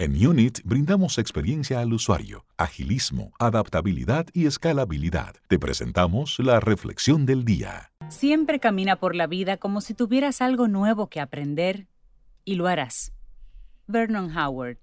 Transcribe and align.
En 0.00 0.24
Unit 0.24 0.60
brindamos 0.62 1.18
experiencia 1.18 1.80
al 1.80 1.92
usuario, 1.92 2.46
agilismo, 2.56 3.32
adaptabilidad 3.40 4.28
y 4.32 4.46
escalabilidad. 4.46 5.34
Te 5.48 5.58
presentamos 5.58 6.38
la 6.38 6.60
reflexión 6.60 7.26
del 7.26 7.44
día. 7.44 7.90
Siempre 8.08 8.60
camina 8.60 9.00
por 9.00 9.16
la 9.16 9.26
vida 9.26 9.56
como 9.56 9.80
si 9.80 9.94
tuvieras 9.94 10.40
algo 10.40 10.68
nuevo 10.68 11.08
que 11.08 11.18
aprender 11.18 11.88
y 12.44 12.54
lo 12.54 12.68
harás. 12.68 13.12
Vernon 13.88 14.30
Howard. 14.38 14.78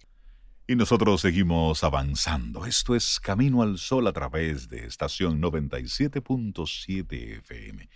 Y 0.68 0.76
nosotros 0.76 1.22
seguimos 1.22 1.86
avanzando. 1.86 2.66
Esto 2.66 2.94
es 2.94 3.22
Camino 3.22 3.62
al 3.62 3.78
Sol 3.78 4.08
a 4.08 4.12
través 4.12 4.68
de 4.68 4.86
estación 4.86 5.42
97.7 5.42 7.38
FM. 7.38 7.88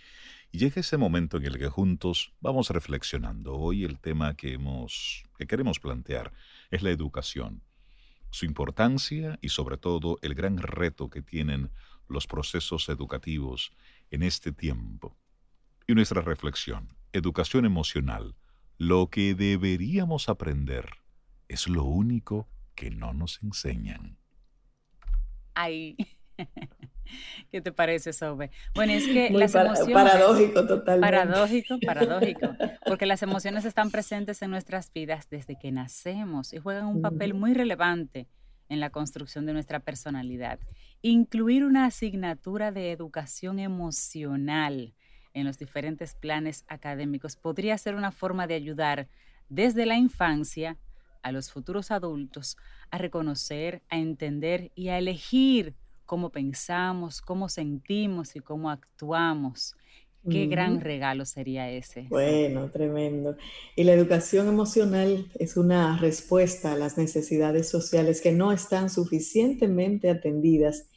Y 0.52 0.58
llega 0.58 0.80
ese 0.80 0.96
momento 0.96 1.36
en 1.36 1.44
el 1.44 1.58
que 1.58 1.68
juntos 1.68 2.32
vamos 2.40 2.70
reflexionando. 2.70 3.54
Hoy 3.54 3.84
el 3.84 4.00
tema 4.00 4.34
que 4.34 4.54
hemos 4.54 5.22
que 5.38 5.46
queremos 5.46 5.78
plantear 5.78 6.32
es 6.70 6.82
la 6.82 6.90
educación, 6.90 7.62
su 8.30 8.46
importancia 8.46 9.38
y 9.40 9.50
sobre 9.50 9.76
todo 9.76 10.18
el 10.22 10.34
gran 10.34 10.58
reto 10.58 11.08
que 11.08 11.22
tienen 11.22 11.70
los 12.08 12.26
procesos 12.26 12.88
educativos 12.88 13.72
en 14.10 14.24
este 14.24 14.50
tiempo. 14.50 15.16
Y 15.86 15.94
nuestra 15.94 16.20
reflexión, 16.20 16.96
educación 17.12 17.64
emocional, 17.64 18.34
lo 18.76 19.08
que 19.08 19.34
deberíamos 19.34 20.28
aprender 20.28 20.90
es 21.48 21.68
lo 21.68 21.84
único 21.84 22.48
que 22.74 22.90
no 22.90 23.14
nos 23.14 23.40
enseñan. 23.42 24.18
Ay. 25.54 25.96
¿Qué 27.50 27.60
te 27.60 27.72
parece, 27.72 28.12
Sobe? 28.12 28.50
Bueno, 28.74 28.92
es 28.92 29.06
que 29.06 29.30
las 29.30 29.54
emociones... 29.54 29.94
Paradójico 29.94 30.66
totalmente. 30.66 31.00
Paradójico, 31.00 31.78
paradójico. 31.84 32.56
Porque 32.86 33.06
las 33.06 33.22
emociones 33.22 33.64
están 33.64 33.90
presentes 33.90 34.42
en 34.42 34.50
nuestras 34.50 34.92
vidas 34.92 35.28
desde 35.28 35.58
que 35.58 35.72
nacemos 35.72 36.52
y 36.52 36.58
juegan 36.58 36.86
un 36.86 37.02
papel 37.02 37.34
muy 37.34 37.54
relevante 37.54 38.28
en 38.68 38.80
la 38.80 38.90
construcción 38.90 39.46
de 39.46 39.52
nuestra 39.52 39.80
personalidad. 39.80 40.60
Incluir 41.02 41.64
una 41.64 41.86
asignatura 41.86 42.70
de 42.70 42.92
educación 42.92 43.58
emocional 43.58 44.94
en 45.34 45.46
los 45.46 45.58
diferentes 45.58 46.14
planes 46.14 46.64
académicos 46.68 47.36
podría 47.36 47.76
ser 47.78 47.94
una 47.94 48.12
forma 48.12 48.46
de 48.46 48.54
ayudar 48.54 49.08
desde 49.48 49.86
la 49.86 49.96
infancia 49.96 50.76
a 51.22 51.32
los 51.32 51.50
futuros 51.50 51.90
adultos 51.90 52.56
a 52.90 52.98
reconocer, 52.98 53.82
a 53.88 53.98
entender 53.98 54.70
y 54.74 54.88
a 54.88 54.98
elegir 54.98 55.74
cómo 56.10 56.30
pensamos, 56.30 57.20
cómo 57.20 57.48
sentimos 57.48 58.34
y 58.34 58.40
cómo 58.40 58.68
actuamos. 58.68 59.76
Qué 60.28 60.46
gran 60.46 60.80
regalo 60.80 61.24
sería 61.24 61.70
ese. 61.70 62.08
Bueno, 62.10 62.68
tremendo. 62.72 63.36
Y 63.76 63.84
la 63.84 63.92
educación 63.92 64.48
emocional 64.48 65.30
es 65.36 65.56
una 65.56 65.96
respuesta 65.98 66.72
a 66.72 66.76
las 66.76 66.98
necesidades 66.98 67.68
sociales 67.68 68.20
que 68.20 68.32
no 68.32 68.50
están 68.50 68.90
suficientemente 68.90 70.10
atendidas, 70.10 70.88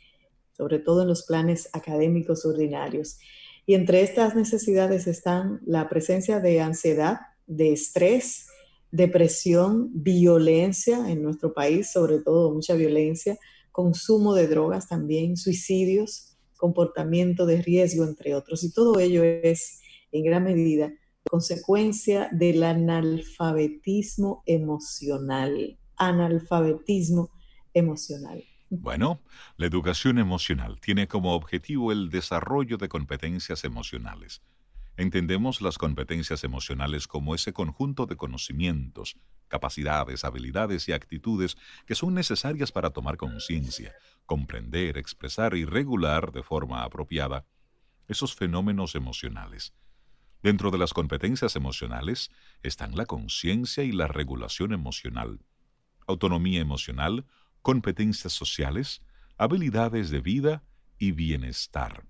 sobre 0.58 0.80
todo 0.80 1.04
en 1.04 1.10
los 1.10 1.28
planes 1.28 1.70
académicos 1.74 2.44
ordinarios. 2.44 3.20
Y 3.68 3.76
entre 3.76 4.02
estas 4.02 4.36
necesidades 4.36 5.06
están 5.06 5.62
la 5.64 5.90
presencia 5.90 6.40
de 6.40 6.60
ansiedad, 6.60 7.20
de 7.46 7.72
estrés, 7.72 8.48
depresión, 8.90 9.92
violencia 9.94 11.08
en 11.08 11.22
nuestro 11.22 11.54
país, 11.54 11.92
sobre 11.92 12.20
todo 12.20 12.52
mucha 12.52 12.74
violencia, 12.74 13.38
consumo 13.74 14.34
de 14.36 14.48
drogas 14.48 14.88
también, 14.88 15.36
suicidios, 15.36 16.38
comportamiento 16.56 17.46
de 17.46 17.62
riesgo, 17.62 18.06
entre 18.06 18.36
otros. 18.36 18.64
Y 18.64 18.72
todo 18.72 19.00
ello 19.00 19.24
es 19.24 19.82
en 20.14 20.24
gran 20.24 20.46
medida 20.46 20.94
consecuencia 21.30 22.30
del 22.32 22.64
analfabetismo 22.64 24.44
emocional. 24.46 25.78
Analfabetismo 25.98 27.32
emocional. 27.74 28.44
Bueno, 28.70 29.20
la 29.58 29.66
educación 29.66 30.20
emocional 30.20 30.80
tiene 30.80 31.08
como 31.08 31.34
objetivo 31.34 31.92
el 31.92 32.10
desarrollo 32.10 32.78
de 32.78 32.90
competencias 32.90 33.64
emocionales 33.66 34.42
Entendemos 34.96 35.62
las 35.62 35.80
competencias 35.80 36.44
emocionales 36.44 37.08
como 37.08 37.34
ese 37.34 37.52
conjunto 37.52 38.06
de 38.06 38.16
conocimientos, 38.16 39.18
capacidades, 39.48 40.24
habilidades 40.24 40.88
y 40.88 40.92
actitudes 40.92 41.58
que 41.88 41.96
son 41.96 42.14
necesarias 42.14 42.72
para 42.72 42.92
tomar 42.92 43.18
conciencia, 43.18 43.94
comprender, 44.26 44.98
expresar 44.98 45.56
y 45.56 45.66
regular 45.66 46.32
de 46.32 46.44
forma 46.44 46.84
apropiada 46.84 47.46
esos 48.08 48.36
fenómenos 48.36 48.96
emocionales. 48.96 49.74
Dentro 50.44 50.72
de 50.72 50.78
las 50.78 50.94
competencias 50.94 51.56
emocionales 51.56 52.30
están 52.62 52.96
la 52.96 53.06
conciencia 53.06 53.84
y 53.84 53.92
la 53.92 54.08
regulación 54.08 54.74
emocional, 54.74 55.40
autonomía 56.06 56.60
emocional, 56.60 57.26
competencias 57.62 58.34
sociales, 58.34 59.02
habilidades 59.38 60.10
de 60.10 60.20
vida 60.20 60.64
y 60.98 61.14
bienestar. 61.14 62.06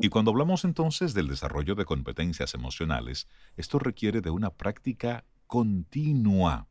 Y 0.00 0.08
cuando 0.08 0.30
hablamos 0.30 0.64
entonces 0.64 1.14
del 1.14 1.28
desarrollo 1.28 1.74
de 1.74 1.84
competencias 1.84 2.54
emocionales, 2.54 3.28
esto 3.56 3.78
requiere 3.78 4.20
de 4.20 4.30
una 4.30 4.50
práctica 4.50 5.24
continua. 5.46 6.68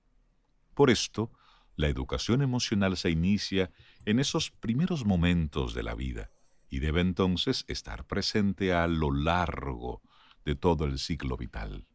Por 0.73 0.89
esto, 0.89 1.31
la 1.75 1.87
educación 1.87 2.41
emocional 2.41 2.97
se 2.97 3.09
inicia 3.09 3.71
en 4.05 4.19
esos 4.19 4.51
primeros 4.51 5.05
momentos 5.05 5.73
de 5.73 5.83
la 5.83 5.95
vida 5.95 6.31
y 6.69 6.79
debe 6.79 7.01
entonces 7.01 7.65
estar 7.67 8.05
presente 8.05 8.73
a 8.73 8.87
lo 8.87 9.11
largo 9.11 10.01
de 10.45 10.55
todo 10.55 10.85
el 10.85 10.99
ciclo 10.99 11.37
vital. 11.37 11.85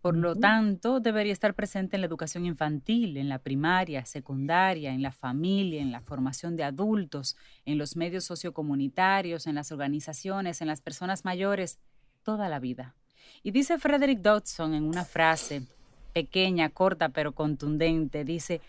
Por 0.00 0.16
lo 0.16 0.34
tanto, 0.34 0.98
debería 0.98 1.32
estar 1.32 1.52
presente 1.54 1.96
en 1.96 2.00
la 2.00 2.06
educación 2.06 2.46
infantil, 2.46 3.18
en 3.18 3.28
la 3.28 3.38
primaria, 3.38 4.06
secundaria, 4.06 4.92
en 4.92 5.02
la 5.02 5.12
familia, 5.12 5.82
en 5.82 5.92
la 5.92 6.00
formación 6.00 6.56
de 6.56 6.64
adultos, 6.64 7.36
en 7.66 7.76
los 7.76 7.96
medios 7.96 8.24
sociocomunitarios, 8.24 9.46
en 9.46 9.56
las 9.56 9.72
organizaciones, 9.72 10.62
en 10.62 10.68
las 10.68 10.80
personas 10.80 11.26
mayores, 11.26 11.78
toda 12.22 12.48
la 12.48 12.60
vida. 12.60 12.94
Y 13.42 13.50
dice 13.50 13.78
Frederick 13.78 14.20
Dodson 14.20 14.72
en 14.72 14.84
una 14.84 15.04
frase 15.04 15.66
pequeña, 16.14 16.70
corta, 16.70 17.10
pero 17.10 17.32
contundente, 17.32 18.24
dice, 18.24 18.62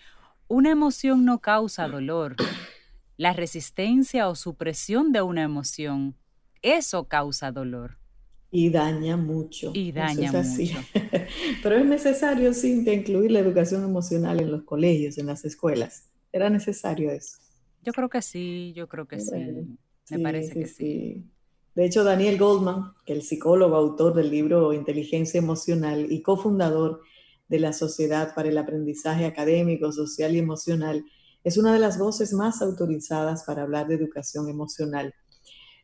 una 0.50 0.70
emoción 0.72 1.24
no 1.24 1.40
causa 1.40 1.88
dolor. 1.88 2.36
La 3.16 3.32
resistencia 3.32 4.28
o 4.28 4.36
supresión 4.36 5.14
de 5.14 5.22
una 5.22 5.44
emoción, 5.44 6.16
eso 6.62 7.06
causa 7.06 7.54
dolor. 7.54 8.01
Y 8.52 8.70
daña 8.70 9.16
mucho. 9.16 9.72
Y 9.74 9.94
daña 9.94 10.32
mucho. 10.32 10.78
Pero 11.64 11.78
es 11.78 11.86
necesario, 11.86 12.54
sí, 12.54 12.84
incluir 12.86 13.32
la 13.32 13.40
educación 13.40 13.84
emocional 13.84 14.42
en 14.42 14.52
los 14.52 14.64
colegios, 14.64 15.18
en 15.18 15.28
las 15.28 15.46
escuelas. 15.46 16.10
¿Era 16.34 16.50
necesario 16.50 17.12
eso? 17.12 17.38
Yo 17.84 17.94
creo 17.94 18.10
que 18.10 18.22
sí, 18.22 18.74
yo 18.76 18.88
creo 18.88 19.08
que 19.08 19.20
sí. 19.20 19.78
Me 20.10 20.20
parece 20.20 20.54
que 20.54 20.68
sí. 20.68 21.24
De 21.74 21.86
hecho, 21.86 22.04
Daniel 22.04 22.38
Goldman, 22.38 22.92
que 23.06 23.14
el 23.14 23.22
psicólogo, 23.22 23.78
autor 23.78 24.14
del 24.14 24.30
libro 24.30 24.74
Inteligencia 24.74 25.38
Emocional 25.38 26.12
y 26.12 26.22
cofundador 26.22 27.02
de 27.48 27.60
la 27.60 27.72
Sociedad 27.72 28.36
para 28.36 28.50
el 28.50 28.58
Aprendizaje 28.58 29.26
Académico, 29.26 29.92
Social 29.94 30.36
y 30.36 30.40
Emocional, 30.40 31.06
es 31.44 31.58
una 31.58 31.74
de 31.74 31.80
las 31.80 31.98
voces 31.98 32.34
más 32.34 32.62
autorizadas 32.62 33.46
para 33.46 33.64
hablar 33.64 33.88
de 33.88 33.96
educación 33.96 34.50
emocional. 34.50 35.16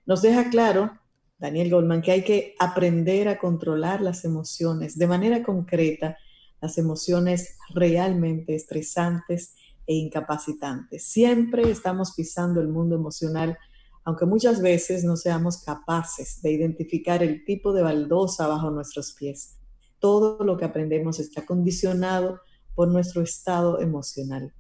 Nos 0.06 0.22
deja 0.22 0.50
claro 0.50 0.92
Daniel 1.38 1.70
Goldman, 1.70 2.02
que 2.02 2.12
hay 2.12 2.24
que 2.24 2.56
aprender 2.60 3.28
a 3.28 3.38
controlar 3.38 4.02
las 4.02 4.26
emociones 4.26 4.98
de 4.98 5.08
manera 5.08 5.44
concreta, 5.44 6.18
las 6.62 6.78
emociones 6.78 7.58
realmente 7.74 8.56
estresantes 8.56 9.56
e 9.86 9.94
incapacitantes. 9.94 11.04
Siempre 11.04 11.70
estamos 11.70 12.14
pisando 12.16 12.60
el 12.60 12.68
mundo 12.68 12.96
emocional, 12.96 13.58
aunque 14.04 14.26
muchas 14.26 14.62
veces 14.62 15.04
no 15.04 15.16
seamos 15.16 15.58
capaces 15.58 16.42
de 16.42 16.52
identificar 16.52 17.22
el 17.22 17.46
tipo 17.46 17.72
de 17.72 17.84
baldosa 17.84 18.48
bajo 18.48 18.72
nuestros 18.72 19.14
pies. 19.14 19.58
Todo 20.00 20.44
lo 20.44 20.58
que 20.58 20.66
aprendemos 20.66 21.20
está 21.20 21.46
condicionado 21.46 22.42
por 22.74 22.88
nuestro 22.88 23.22
estado 23.22 23.80
emocional. 23.80 24.54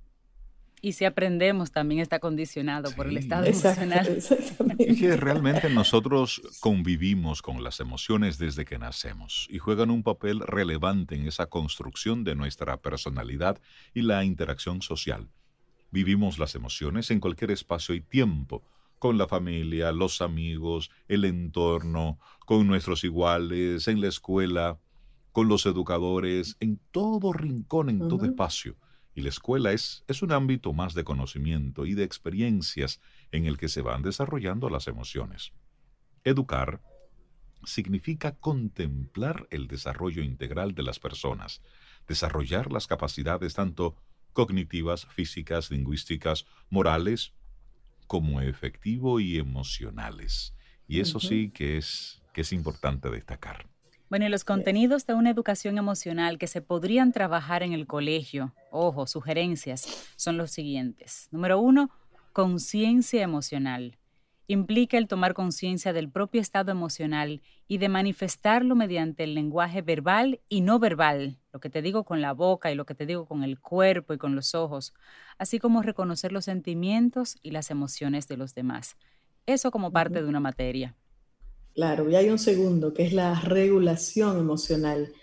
Y 0.82 0.94
si 0.94 1.06
aprendemos, 1.06 1.72
también 1.72 2.02
está 2.02 2.20
condicionado 2.20 2.92
por 2.92 3.08
el 3.08 3.18
estado 3.18 3.46
emocional. 3.46 4.08
Es 4.08 5.00
que 5.00 5.18
realmente 5.18 5.70
nosotros 5.70 6.42
convivimos 6.60 7.42
con 7.42 7.64
las 7.64 7.80
emociones 7.80 8.38
desde 8.38 8.64
que 8.64 8.78
nacemos 8.78 9.48
y 9.50 9.58
juegan 9.58 9.90
un 9.90 10.04
papel 10.04 10.40
relevante 10.42 11.16
en 11.16 11.28
esa 11.28 11.48
construcción 11.48 12.24
de 12.24 12.36
nuestra 12.36 12.78
personalidad 12.78 13.60
y 13.96 14.04
la 14.04 14.24
interacción 14.24 14.82
social. 14.84 15.30
Vivimos 15.90 16.38
las 16.38 16.54
emociones 16.54 17.10
en 17.10 17.20
cualquier 17.20 17.52
espacio 17.52 17.96
y 17.96 18.02
tiempo, 18.02 18.64
con 19.00 19.18
la 19.18 19.28
familia, 19.28 19.92
los 19.92 20.22
amigos, 20.22 20.92
el 21.08 21.26
entorno, 21.26 22.20
con 22.46 22.68
nuestros 22.68 23.04
iguales, 23.04 23.88
en 23.88 24.02
la 24.02 24.08
escuela, 24.08 24.80
con 25.32 25.48
los 25.48 25.66
educadores, 25.66 26.58
en 26.60 26.80
todo 26.92 27.34
rincón, 27.34 27.90
en 27.90 28.00
todo 28.00 28.26
espacio. 28.26 28.76
Y 29.18 29.22
la 29.22 29.30
escuela 29.30 29.72
es, 29.72 30.04
es 30.08 30.22
un 30.22 30.32
ámbito 30.32 30.74
más 30.74 30.94
de 30.94 31.04
conocimiento 31.04 31.88
y 31.88 31.96
de 31.96 32.04
experiencias 32.04 33.02
en 33.32 33.48
el 33.48 33.58
que 33.58 33.68
se 33.68 33.82
van 33.82 34.04
desarrollando 34.04 34.70
las 34.70 34.88
emociones. 34.88 35.54
Educar 36.24 36.84
significa 37.64 38.34
contemplar 38.34 39.48
el 39.50 39.68
desarrollo 39.68 40.22
integral 40.22 40.76
de 40.76 40.84
las 40.84 41.00
personas, 41.00 41.64
desarrollar 42.08 42.72
las 42.72 42.86
capacidades 42.86 43.56
tanto 43.56 43.96
cognitivas, 44.34 45.08
físicas, 45.08 45.72
lingüísticas, 45.72 46.46
morales, 46.70 47.34
como 48.06 48.40
efectivo 48.42 49.20
y 49.20 49.40
emocionales. 49.40 50.54
Y 50.88 51.00
eso 51.00 51.20
sí 51.20 51.50
que 51.50 51.78
es, 51.78 52.22
que 52.34 52.42
es 52.42 52.54
importante 52.54 53.10
destacar. 53.10 53.68
Bueno, 54.10 54.26
y 54.26 54.30
los 54.30 54.46
contenidos 54.46 55.06
de 55.06 55.16
una 55.16 55.32
educación 55.32 55.78
emocional 55.78 56.38
que 56.38 56.48
se 56.48 56.62
podrían 56.62 57.12
trabajar 57.12 57.62
en 57.62 57.74
el 57.74 57.88
colegio, 57.88 58.54
ojo, 58.78 59.08
sugerencias, 59.08 60.12
son 60.16 60.38
los 60.38 60.52
siguientes. 60.52 61.28
Número 61.32 61.60
uno, 61.60 61.90
conciencia 62.34 63.24
emocional 63.24 63.98
implica 64.48 64.98
el 64.98 65.08
tomar 65.08 65.34
conciencia 65.34 65.94
del 65.94 66.10
propio 66.10 66.42
estado 66.42 66.72
emocional 66.72 67.42
y 67.68 67.78
de 67.78 67.90
manifestarlo 67.90 68.76
mediante 68.76 69.26
el 69.26 69.36
lenguaje 69.36 69.82
verbal 69.82 70.40
y 70.48 70.62
no 70.62 70.80
verbal, 70.80 71.38
lo 71.52 71.60
que 71.60 71.70
te 71.70 71.82
digo 71.82 72.06
con 72.06 72.22
la 72.22 72.34
boca 72.34 72.72
y 72.72 72.76
lo 72.76 72.86
que 72.86 72.96
te 72.96 73.06
digo 73.06 73.26
con 73.26 73.44
el 73.44 73.60
cuerpo 73.60 74.14
y 74.14 74.18
con 74.18 74.36
los 74.36 74.56
ojos, 74.56 74.94
así 75.38 75.60
como 75.60 75.82
reconocer 75.82 76.32
los 76.32 76.46
sentimientos 76.46 77.36
y 77.44 77.52
las 77.52 77.70
emociones 77.72 78.28
de 78.28 78.38
los 78.38 78.56
demás. 78.56 78.96
Eso 79.46 79.70
como 79.70 79.92
parte 79.92 80.22
de 80.22 80.28
una 80.28 80.40
materia. 80.40 80.96
Claro, 81.76 82.10
y 82.10 82.16
hay 82.16 82.30
un 82.30 82.40
segundo, 82.40 82.94
que 82.94 83.06
es 83.06 83.14
la 83.14 83.40
regulación 83.40 84.40
emocional, 84.40 85.14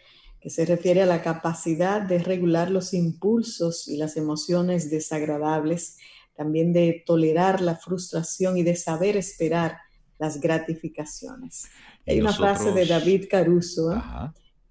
que 0.45 0.51
se 0.51 0.67
refiere 0.67 1.01
a 1.01 1.07
la 1.07 1.23
capacidad 1.23 2.03
de 2.03 2.19
regular 2.19 2.71
los 2.71 2.93
impulsos 2.93 3.89
y 3.89 3.97
las 3.97 4.19
emociones 4.19 4.91
desagradables 4.91 5.97
también 6.37 6.75
de 6.75 7.03
tolerar 7.07 7.63
la 7.63 7.77
frustración 7.77 8.59
y 8.59 8.63
de 8.63 8.77
saber 8.77 9.17
esperar 9.17 9.79
las 10.19 10.43
gratificaciones. 10.43 11.65
Hay 12.07 12.21
una 12.21 12.35
frase 12.35 12.73
de 12.73 12.85
David 12.85 13.25
Caruso 13.31 13.95
¿eh? 13.95 14.03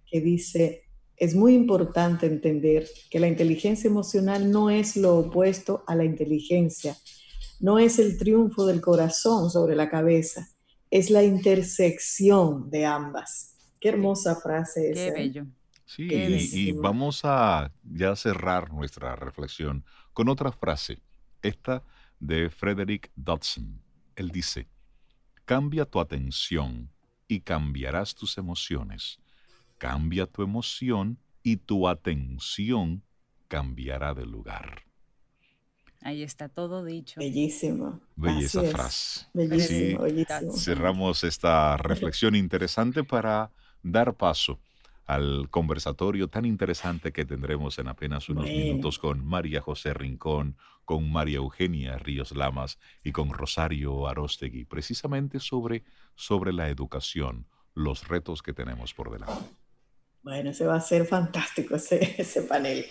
que 0.06 0.22
dice, 0.22 0.84
es 1.18 1.34
muy 1.34 1.56
importante 1.56 2.28
entender 2.28 2.88
que 3.10 3.20
la 3.20 3.28
inteligencia 3.28 3.88
emocional 3.88 4.52
no 4.52 4.70
es 4.70 4.96
lo 4.96 5.18
opuesto 5.18 5.84
a 5.88 5.96
la 5.96 6.06
inteligencia, 6.06 6.96
no 7.60 7.80
es 7.80 7.98
el 7.98 8.20
triunfo 8.20 8.68
del 8.68 8.80
corazón 8.80 9.50
sobre 9.50 9.76
la 9.76 9.90
cabeza, 9.90 10.50
es 10.92 11.10
la 11.10 11.24
intersección 11.24 12.70
de 12.70 12.86
ambas. 12.86 13.56
Qué 13.80 13.90
hermosa 13.90 14.36
frase 14.36 14.92
esa. 14.92 15.02
Qué 15.02 15.08
¿eh? 15.08 15.14
bello. 15.14 15.48
Sí, 15.86 16.08
y 16.10 16.72
vamos 16.72 17.22
a 17.24 17.72
ya 17.84 18.16
cerrar 18.16 18.72
nuestra 18.72 19.16
reflexión 19.16 19.86
con 20.14 20.30
otra 20.30 20.52
frase 20.52 21.02
esta 21.42 21.84
de 22.20 22.50
Frederick 22.50 23.12
Dodson. 23.16 23.82
Él 24.16 24.32
dice, 24.32 24.68
cambia 25.46 25.86
tu 25.86 26.00
atención 26.00 26.90
y 27.28 27.42
cambiarás 27.42 28.16
tus 28.16 28.38
emociones. 28.38 29.20
Cambia 29.78 30.26
tu 30.26 30.44
emoción 30.44 31.20
y 31.44 31.58
tu 31.58 31.88
atención 31.88 33.04
cambiará 33.48 34.14
de 34.14 34.26
lugar. 34.26 34.84
Ahí 36.02 36.24
está 36.24 36.50
todo 36.50 36.84
dicho. 36.84 37.20
Bellísimo. 37.20 38.02
Belleza 38.16 38.64
frase. 38.64 39.26
Bellísimo, 39.34 40.02
bellísimo. 40.04 40.52
Cerramos 40.54 41.24
esta 41.24 41.78
reflexión 41.78 42.36
interesante 42.36 43.04
para 43.04 43.52
dar 43.82 44.14
paso 44.16 44.60
al 45.06 45.50
conversatorio 45.50 46.30
tan 46.30 46.46
interesante 46.46 47.12
que 47.12 47.26
tendremos 47.26 47.78
en 47.80 47.88
apenas 47.88 48.30
unos 48.30 48.46
minutos 48.46 49.00
con 49.00 49.26
María 49.26 49.62
José 49.62 49.94
Rincón, 49.94 50.58
con 50.86 51.12
María 51.12 51.38
Eugenia 51.38 51.98
Ríos 51.98 52.36
Lamas 52.36 52.80
y 53.04 53.12
con 53.12 53.30
Rosario 53.30 54.08
Arostegui, 54.08 54.66
precisamente 54.66 55.40
sobre, 55.40 55.84
sobre 56.16 56.54
la 56.54 56.70
educación, 56.70 57.48
los 57.74 58.08
retos 58.08 58.42
que 58.42 58.54
tenemos 58.54 58.94
por 58.94 59.12
delante. 59.12 59.56
Bueno, 60.22 60.52
ese 60.52 60.66
va 60.66 60.76
a 60.76 60.82
ser 60.82 61.06
fantástico 61.06 61.76
ese, 61.76 62.16
ese 62.18 62.44
panel. 62.44 62.86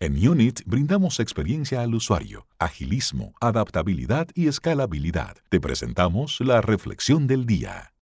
En 0.00 0.28
Unit 0.28 0.60
brindamos 0.66 1.20
experiencia 1.20 1.80
al 1.82 1.94
usuario, 1.94 2.48
agilismo, 2.58 3.32
adaptabilidad 3.40 4.28
y 4.34 4.48
escalabilidad. 4.48 5.36
Te 5.48 5.60
presentamos 5.60 6.40
la 6.40 6.60
reflexión 6.60 7.28
del 7.28 7.46
día. 7.46 7.92